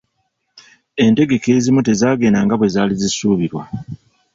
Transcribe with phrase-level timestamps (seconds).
[1.03, 3.63] Entegeka ezimu tezaagenda nga bwe zaali zisuubirwa.